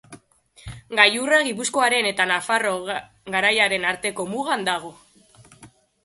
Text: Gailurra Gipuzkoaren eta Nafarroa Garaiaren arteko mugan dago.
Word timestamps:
Gailurra 0.99 1.41
Gipuzkoaren 1.47 2.07
eta 2.11 2.25
Nafarroa 2.31 2.95
Garaiaren 3.35 3.85
arteko 3.91 4.25
mugan 4.31 4.65
dago. 4.71 4.91